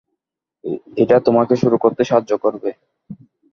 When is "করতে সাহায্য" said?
1.83-2.31